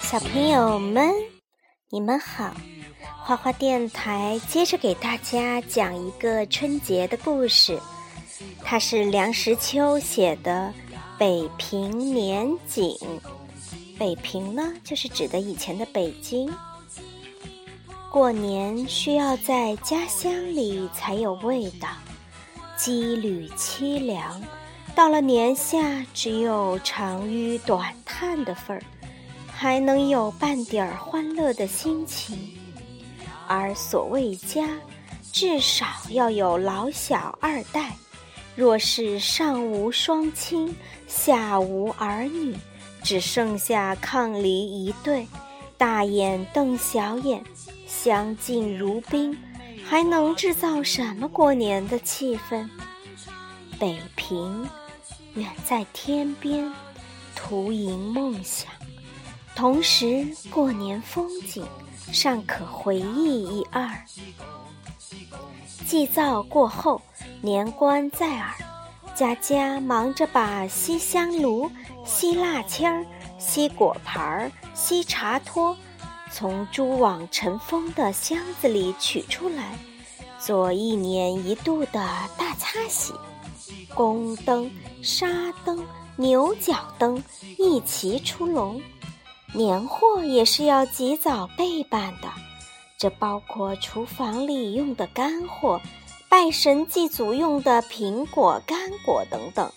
[0.00, 1.12] 小朋友们，
[1.90, 2.54] 你们好！
[3.24, 7.78] 花花电台接着给大家讲一个春节的故事，
[8.62, 10.72] 它是梁实秋写的
[11.18, 12.96] 《北平年景》。
[13.98, 16.50] 北平呢，就是指的以前的北京。
[18.10, 21.88] 过年需要在家乡里才有味道，
[22.78, 24.42] 羁旅凄凉，
[24.94, 28.82] 到了年下只有长吁短叹的份儿。
[29.58, 32.38] 还能有半点儿欢乐的心情，
[33.48, 34.68] 而所谓家，
[35.32, 37.96] 至少要有老小二代。
[38.54, 42.54] 若是上无双亲，下无儿女，
[43.02, 45.26] 只剩下伉俪一对，
[45.78, 47.42] 大眼瞪小眼，
[47.86, 49.34] 相敬如宾，
[49.88, 52.68] 还能制造什么过年的气氛？
[53.78, 54.68] 北平，
[55.34, 56.72] 远在天边，
[57.36, 58.68] 徒营梦想。
[59.54, 61.64] 同时，过年风景
[62.10, 63.88] 尚可回忆一二。
[65.86, 67.00] 祭灶过后，
[67.40, 68.52] 年关在耳，
[69.14, 71.70] 家家忙着把吸香炉、
[72.04, 73.06] 吸蜡签儿、
[73.38, 75.76] 吸果盘儿、吸茶托
[76.30, 79.78] 从蛛网尘封的箱子里取出来，
[80.38, 83.12] 做一年一度的大擦洗。
[83.94, 84.70] 宫灯、
[85.02, 85.26] 纱
[85.64, 85.82] 灯、
[86.16, 87.22] 牛角灯
[87.58, 88.80] 一齐出笼。
[89.54, 92.28] 年货也是要及早备办的，
[92.98, 95.80] 这包括厨房里用的干货、
[96.28, 99.70] 拜神祭祖用的苹果、干果等等。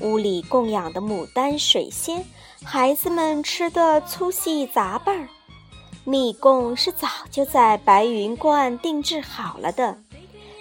[0.00, 2.24] 屋里供养的牡丹、水仙，
[2.64, 5.28] 孩子们吃的粗细杂拌儿。
[6.04, 9.96] 蜜供是早就在白云观定制好了的，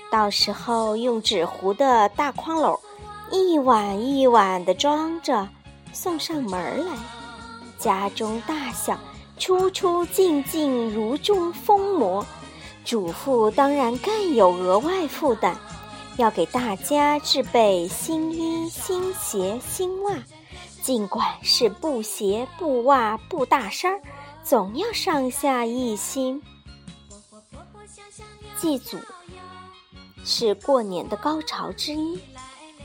[0.10, 2.80] 到时候用纸糊的大筐篓，
[3.30, 5.50] 一碗一碗的装着，
[5.92, 6.96] 送上门来。
[7.78, 8.98] 家中大小，
[9.38, 12.26] 出出进进如中疯魔。
[12.86, 15.56] 主妇当然更有额外负担，
[16.16, 20.14] 要给大家置备新衣、新鞋、新袜。
[20.82, 24.02] 尽管是布鞋、布袜、布大衫儿，
[24.44, 26.42] 总要上下一心。
[28.60, 28.98] 祭祖
[30.26, 32.20] 是过年的高潮之一，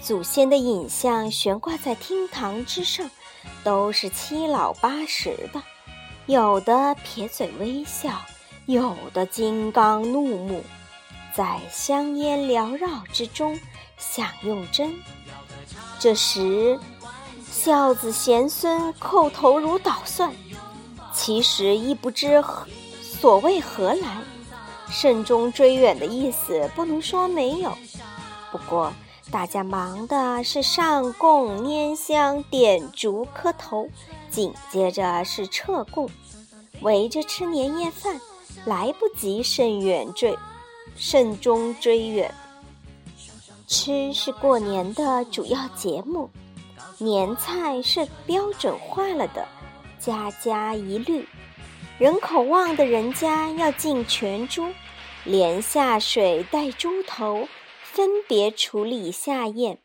[0.01, 3.11] 祖先的影像悬挂在厅堂之上。
[3.65, 5.63] 都是七老八十的，
[6.27, 8.21] 有的撇嘴微笑，
[8.67, 10.63] 有的金刚怒目，
[11.35, 13.59] 在香烟缭绕之中
[13.97, 14.95] 享用针。
[15.99, 16.79] 这时，
[17.51, 20.33] 孝子贤孙叩头如捣蒜，
[21.19, 22.65] 其实亦不知何
[23.03, 24.23] 所谓何来，
[24.89, 27.77] 慎终追远的意思不能说没有，
[28.53, 28.93] 不过。
[29.31, 33.87] 大家忙的是上供、拈香、点烛、磕头，
[34.31, 36.09] 紧接着是撤供，
[36.81, 38.19] 围着吃年夜饭，
[38.65, 40.34] 来不及慎远追，
[40.97, 42.33] 慎终追远。
[43.67, 46.31] 吃是过年的主要节目，
[46.97, 49.47] 年菜是标准化了的，
[49.98, 51.26] 家家一律。
[51.98, 54.72] 人口旺的人家要进全猪，
[55.25, 57.48] 连下水带猪头。
[57.91, 59.81] 分别处理下咽，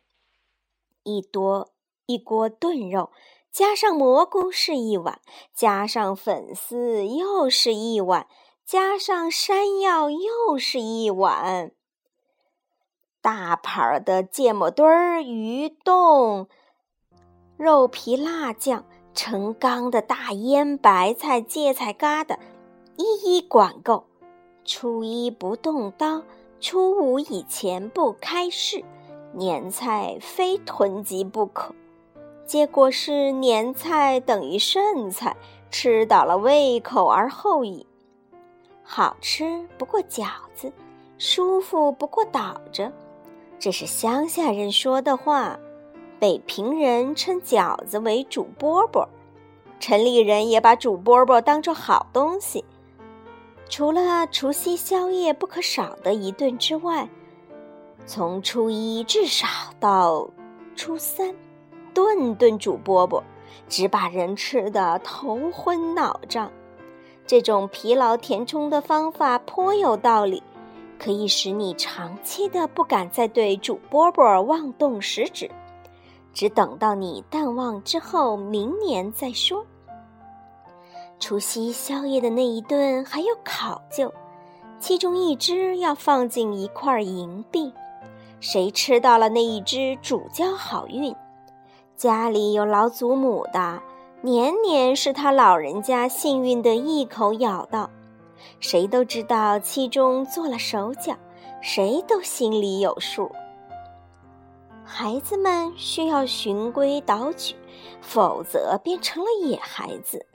[1.02, 1.72] 一多
[2.06, 3.10] 一锅炖肉，
[3.52, 5.20] 加上蘑菇是一碗，
[5.56, 8.28] 加上粉丝又是一碗，
[8.64, 11.72] 加上山药又是一碗。
[13.20, 16.48] 大盘的芥末墩儿、鱼冻、
[17.58, 22.38] 肉皮、辣酱，成缸的大腌白菜、芥菜疙瘩，
[22.98, 24.06] 一一管够。
[24.66, 26.24] 初一不动刀。
[26.60, 28.82] 初五以前不开市，
[29.34, 31.76] 年菜非囤积不可。
[32.46, 35.36] 结果是年菜等于剩菜，
[35.70, 37.86] 吃倒了胃口而后已。
[38.82, 40.72] 好吃不过饺子，
[41.18, 42.92] 舒服不过倒着，
[43.60, 45.60] 这是乡下人说的话。
[46.24, 49.06] 北平人称饺子为煮饽饽，
[49.78, 52.64] 城里人也把煮饽饽当作好东西。
[53.68, 57.10] 除了除夕宵夜不可少的一顿之外，
[58.06, 59.46] 从初一至少
[59.82, 60.30] 到
[60.78, 61.36] 初三，
[61.94, 63.22] 顿顿煮饽饽，
[63.68, 66.50] 只把人吃得头昏脑胀。
[67.28, 70.42] 这种疲劳填充的方法颇有道理，
[70.98, 75.52] 可以使你长期的不敢再对煮饽饽妄动食指，
[76.34, 79.66] 只等到你淡忘之后，明年再说。
[81.20, 84.12] 除夕宵夜的那一顿还有考究，
[84.80, 87.72] 其中一只要放进一块银币，
[88.40, 91.16] 谁吃到了那一只主交好运。
[91.96, 93.82] 家里有老祖母的，
[94.22, 97.90] 年年是他老人家幸运的一口咬到。
[98.60, 101.16] 谁都知道其中做了手脚，
[101.62, 103.32] 谁都心里有数。
[104.86, 107.56] 孩子们需要循规蹈矩，
[108.02, 110.26] 否则变成了野孩子。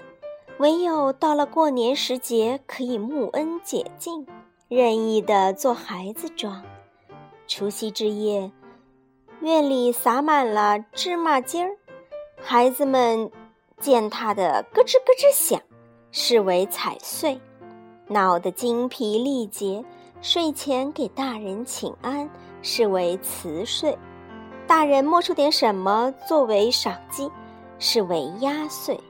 [0.58, 4.26] 唯有到了过年时节，可以沐恩解禁，
[4.68, 6.62] 任意的做孩子装。
[7.46, 8.50] 除夕之夜，
[9.40, 11.76] 院里撒满了芝麻筋儿，
[12.40, 13.30] 孩子们
[13.78, 15.60] 践踏的咯吱咯吱响，
[16.10, 17.40] 视为踩碎，
[18.08, 19.84] 闹得精疲力竭。
[20.20, 22.28] 睡前给大人请安，
[22.60, 23.96] 视为辞岁。
[24.69, 27.31] 大人摸出点什么作为赏金，
[27.79, 29.00] 视为压岁。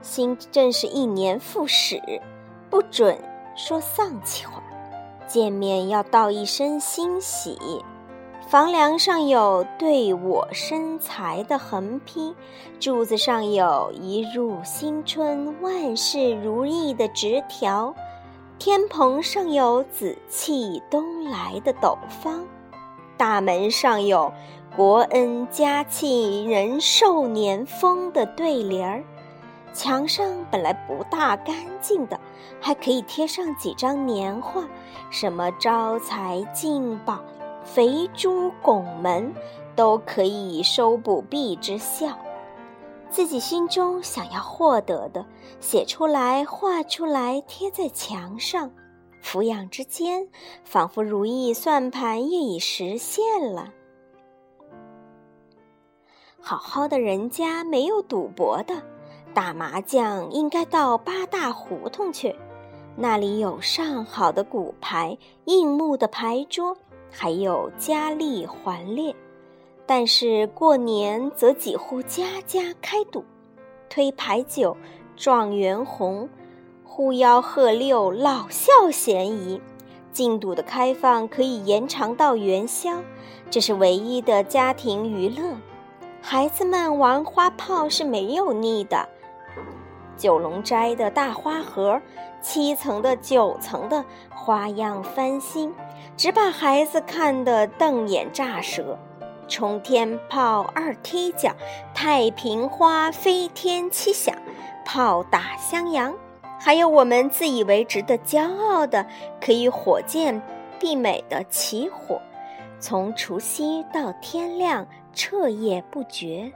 [0.00, 2.00] 新正是一年复始，
[2.70, 3.18] 不准
[3.54, 4.62] 说丧气话。
[5.26, 7.58] 见面要道一声欣喜。
[8.48, 12.34] 房梁上有“对我生财”的横批，
[12.80, 17.94] 柱子上有一入新春万事如意的直条，
[18.58, 22.42] 天棚上有“紫气东来”的斗方，
[23.18, 24.32] 大门上有
[24.76, 29.02] “国恩家庆人寿年丰”的对联儿。
[29.74, 32.18] 墙上本来不大干净的，
[32.60, 34.64] 还可以贴上几张年画，
[35.10, 37.20] 什么招财进宝、
[37.64, 39.32] 肥猪拱门，
[39.76, 42.16] 都可以收补弊之效。
[43.10, 45.24] 自己心中想要获得的，
[45.60, 48.70] 写出来、画出来，贴在墙上，
[49.20, 50.28] 俯仰之间，
[50.64, 53.72] 仿佛如意算盘也已实现了。
[56.40, 58.74] 好好的人家没有赌博的。
[59.34, 62.34] 打麻将应该到八大胡同去，
[62.96, 66.76] 那里有上好的骨牌、硬木的牌桌，
[67.10, 69.14] 还有佳丽环列。
[69.86, 73.22] 但是过年则几乎家家开赌，
[73.88, 74.76] 推牌九、
[75.14, 76.28] 状元红、
[76.90, 79.60] 呼吆喝六、老少咸宜。
[80.10, 83.02] 禁赌的开放可以延长到元宵，
[83.50, 85.54] 这是唯一的家庭娱乐。
[86.20, 89.08] 孩子们玩花炮是没有腻的。
[90.16, 92.00] 九龙斋的大花盒，
[92.42, 94.04] 七层的、九层的，
[94.34, 95.72] 花样翻新，
[96.16, 98.98] 只把孩子看得瞪眼炸舌。
[99.46, 101.52] 冲天炮、二踢脚、
[101.94, 104.34] 太平花飞天七响，
[104.84, 106.12] 炮打襄阳，
[106.58, 109.06] 还有我们自以为值得骄傲的，
[109.40, 110.40] 可以火箭
[110.80, 112.20] 媲美的起火，
[112.80, 116.52] 从除夕到天亮，彻夜不绝。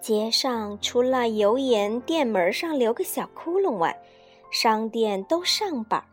[0.00, 3.98] 街上除了油盐店门上留个小窟窿外，
[4.52, 6.04] 商店都上板，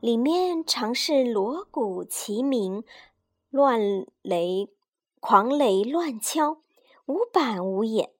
[0.00, 2.82] 里面常是锣鼓齐鸣，
[3.50, 3.80] 乱
[4.22, 4.68] 雷
[5.20, 6.58] 狂雷乱敲，
[7.06, 8.10] 无板无眼。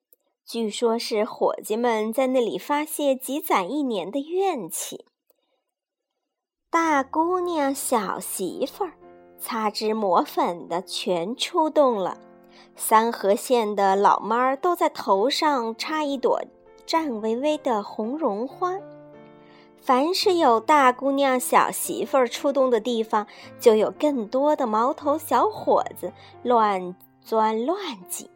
[0.46, 5.04] 据说是伙计们在那里发泄积攒一年的怨气。
[6.70, 8.92] 大姑娘、小媳妇儿，
[9.40, 12.16] 擦脂抹粉的全出动了。
[12.76, 16.40] 三河县的老妈儿都在头上插一朵
[16.86, 18.78] 颤巍巍的红绒花。
[19.80, 23.26] 凡是有大姑娘、小媳妇儿出动的地方，
[23.58, 26.12] 就有更多的毛头小伙子
[26.44, 27.76] 乱钻乱
[28.08, 28.30] 挤。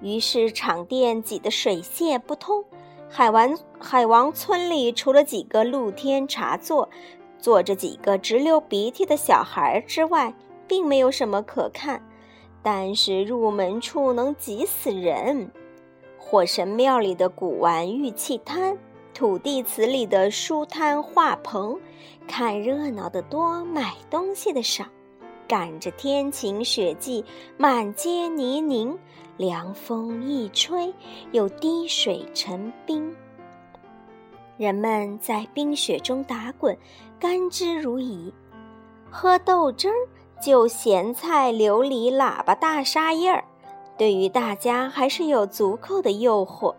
[0.00, 2.64] 于是场店挤得水泄不通。
[3.08, 6.88] 海王海王村里除了几个露天茶座，
[7.38, 10.34] 坐着几个直流鼻涕的小孩之外，
[10.66, 12.02] 并没有什么可看。
[12.62, 15.50] 但是入门处能挤死人，
[16.18, 18.76] 火神庙里的古玩玉器摊，
[19.14, 21.78] 土地祠里的书摊画棚，
[22.26, 24.84] 看热闹的多，买东西的少。
[25.48, 27.24] 赶着天晴雪霁，
[27.56, 28.96] 满街泥泞，
[29.36, 30.92] 凉风一吹，
[31.32, 33.14] 又滴水成冰。
[34.56, 36.76] 人们在冰雪中打滚，
[37.18, 38.32] 甘之如饴，
[39.10, 39.94] 喝豆汁儿。
[40.38, 43.42] 就咸菜、琉璃、喇叭、大沙叶儿，
[43.96, 46.74] 对于大家还是有足够的诱惑。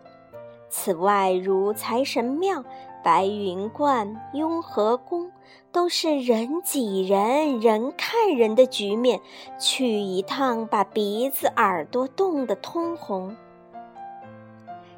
[0.68, 2.62] 此外，如财神庙、
[3.08, 5.32] 白云观、雍和宫，
[5.72, 9.18] 都是人挤人、人看人的局面，
[9.58, 13.34] 去一趟把鼻子、耳朵冻得通红。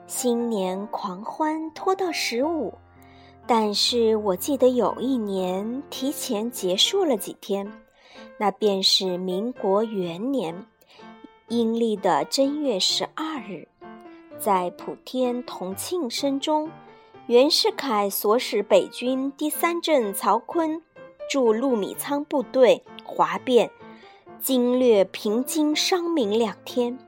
[0.09, 2.75] 新年狂欢拖到十五，
[3.47, 7.65] 但是我记得有一年提前结束了几天。
[8.37, 10.67] 那便是民国元年，
[11.47, 13.69] 阴历的正月十二日，
[14.37, 16.69] 在普天同庆声中，
[17.31, 20.81] 袁世凯所使北军第三镇曹锟
[21.31, 23.71] 驻陆米仓部队哗变，
[24.41, 26.99] 经略平津、商明两天。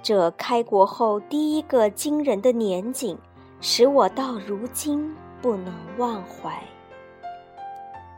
[0.00, 3.18] 这开国后第一个惊人的年景，
[3.60, 5.12] 使我到如今
[5.42, 6.62] 不能忘怀。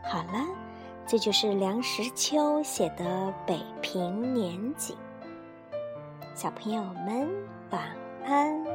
[0.03, 0.45] 好了，
[1.07, 3.03] 这就是梁实秋写的
[3.47, 4.95] 《北平年景》。
[6.35, 7.27] 小朋友们，
[7.71, 7.81] 晚
[8.27, 8.70] 安。